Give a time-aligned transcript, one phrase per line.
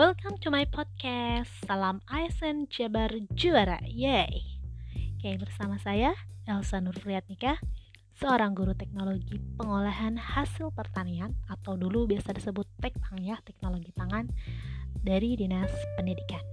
[0.00, 1.52] Welcome to my podcast.
[1.68, 3.84] Salam ASN Jabar Juara.
[3.84, 4.32] Yay.
[4.96, 6.16] Oke bersama saya
[6.48, 7.60] Elsa Nurfriatnika
[8.16, 14.24] Seorang guru teknologi pengolahan hasil pertanian Atau dulu biasa disebut Tekpang ya Teknologi pangan
[15.04, 15.68] Dari Dinas
[16.00, 16.48] Pendidikan.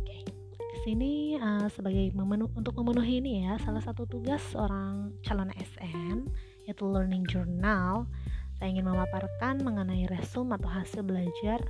[0.00, 0.24] Oke
[0.56, 6.32] di sini uh, sebagai memenu untuk memenuhi ini ya Salah satu tugas seorang calon ASN
[6.64, 8.08] Yaitu Learning Journal.
[8.56, 11.60] Saya ingin memaparkan mengenai resume atau hasil belajar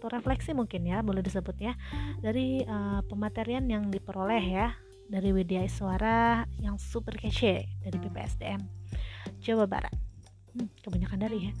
[0.00, 1.76] atau refleksi mungkin ya boleh disebut ya
[2.24, 4.72] dari uh, pematerian yang diperoleh ya
[5.12, 8.64] dari Widya Iswara yang super kece dari PPSDM
[9.44, 9.92] Jawa Barat.
[10.56, 11.52] Hmm, kebanyakan dari ya.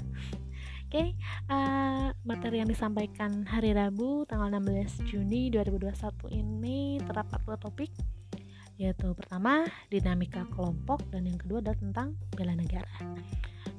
[0.90, 1.08] Oke, okay,
[1.46, 5.94] uh, eh, materi yang disampaikan hari Rabu tanggal 16 Juni 2021
[6.34, 7.94] ini terdapat dua topik
[8.80, 12.90] yaitu pertama dinamika kelompok dan yang kedua adalah tentang bela negara.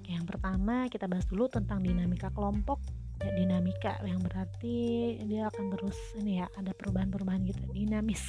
[0.08, 2.80] Yang pertama kita bahas dulu tentang dinamika kelompok
[3.22, 4.78] ya, dinamika yang berarti
[5.26, 8.22] dia akan terus ini ya ada perubahan-perubahan gitu dinamis.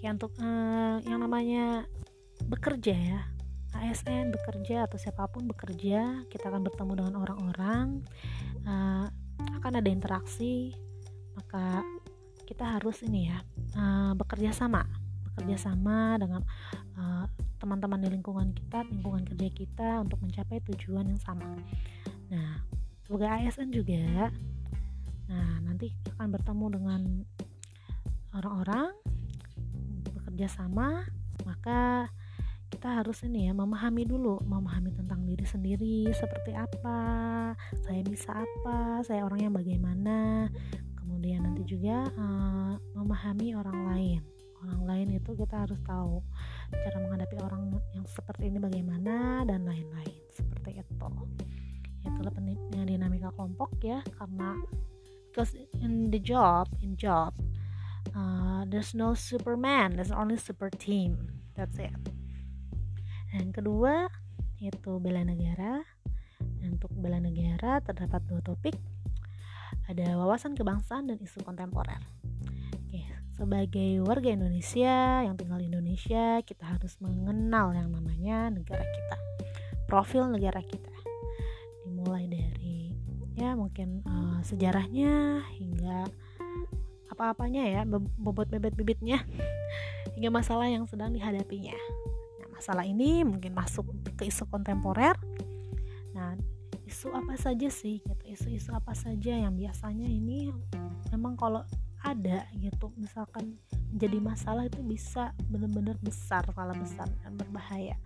[0.00, 1.84] Ya untuk uh, yang namanya
[2.48, 3.20] bekerja ya
[3.76, 8.02] ASN bekerja atau siapa pun bekerja kita akan bertemu dengan orang-orang
[8.66, 9.06] uh,
[9.60, 10.74] akan ada interaksi
[11.38, 11.84] maka
[12.48, 13.38] kita harus ini ya
[13.78, 14.82] uh, bekerja sama
[15.30, 16.42] bekerja sama dengan
[17.62, 21.46] teman-teman uh, di lingkungan kita lingkungan kerja kita untuk mencapai tujuan yang sama.
[22.28, 22.60] Nah
[23.10, 24.30] sebagai ASN juga.
[25.26, 27.02] Nah nanti akan bertemu dengan
[28.30, 28.94] orang-orang
[30.14, 31.02] bekerja sama
[31.42, 32.06] maka
[32.70, 37.02] kita harus ini ya memahami dulu memahami tentang diri sendiri seperti apa
[37.82, 40.46] saya bisa apa saya orang yang bagaimana.
[40.94, 44.20] Kemudian nanti juga uh, memahami orang lain.
[44.62, 46.22] Orang lain itu kita harus tahu
[46.70, 50.22] cara menghadapi orang yang seperti ini bagaimana dan lain-lain.
[50.30, 50.94] Seperti itu
[52.20, 54.52] itulah pentingnya dinamika kelompok ya karena
[55.32, 57.32] because in the job in job
[58.12, 61.16] uh, there's no superman there's only super team.
[61.56, 61.96] That's it.
[63.32, 64.12] Dan kedua
[64.60, 65.80] yaitu bela negara.
[66.60, 68.76] Dan untuk bela negara terdapat dua topik.
[69.88, 72.04] Ada wawasan kebangsaan dan isu kontemporer.
[72.76, 73.00] Oke,
[73.32, 79.16] sebagai warga Indonesia yang tinggal di Indonesia kita harus mengenal yang namanya negara kita.
[79.88, 80.99] Profil negara kita
[83.40, 86.04] ya mungkin uh, sejarahnya hingga
[87.08, 87.80] apa-apanya ya
[88.20, 89.24] bobot bebet bibitnya
[90.14, 91.74] hingga masalah yang sedang dihadapinya.
[92.44, 93.88] Nah masalah ini mungkin masuk
[94.20, 95.16] ke isu kontemporer.
[96.12, 96.36] Nah
[96.84, 98.24] isu apa saja sih gitu?
[98.28, 100.52] Isu-isu apa saja yang biasanya ini
[101.08, 101.64] memang kalau
[102.00, 103.56] ada gitu misalkan
[103.92, 107.98] menjadi masalah itu bisa benar-benar besar skala besar dan berbahaya.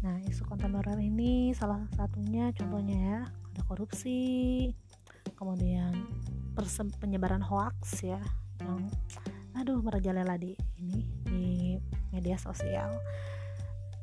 [0.00, 3.20] Nah, isu kontemporer ini salah satunya contohnya ya,
[3.54, 4.70] ada korupsi,
[5.34, 5.92] kemudian
[7.00, 8.20] penyebaran hoax ya
[8.60, 8.84] yang
[9.56, 11.76] aduh merajalela di ini di
[12.12, 12.90] media sosial.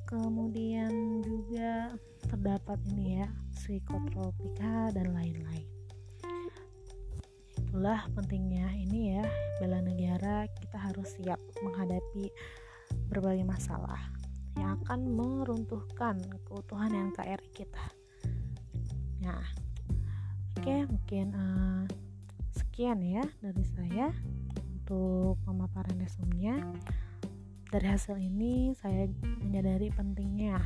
[0.07, 1.91] Kemudian juga
[2.31, 5.67] terdapat ini ya, psikotropika dan lain-lain.
[7.59, 9.25] Itulah pentingnya ini ya,
[9.59, 12.31] bela negara kita harus siap menghadapi
[13.11, 13.99] berbagai masalah
[14.55, 17.85] yang akan meruntuhkan keutuhan NKRI kita.
[19.27, 19.43] Nah,
[20.55, 21.83] oke okay, mungkin uh,
[22.55, 24.15] sekian ya dari saya
[24.71, 26.55] untuk pemaparan resumnya.
[27.67, 29.11] Dari hasil ini saya
[29.43, 30.63] menyadari pentingnya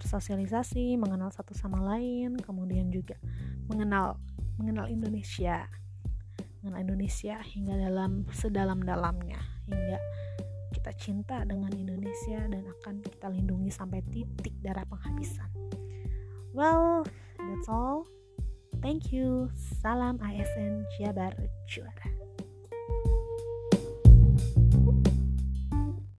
[0.00, 3.20] bersosialisasi, mengenal satu sama lain, kemudian juga
[3.68, 4.16] mengenal
[4.56, 5.68] mengenal Indonesia,
[6.64, 9.36] mengenal Indonesia hingga dalam sedalam-dalamnya,
[9.68, 10.00] hingga
[10.72, 15.52] kita cinta dengan Indonesia dan akan kita lindungi sampai titik darah penghabisan.
[16.56, 17.04] Well,
[17.36, 18.06] that's all.
[18.80, 19.50] Thank you.
[19.82, 21.36] Salam ASN Jabar
[21.68, 22.15] Juara.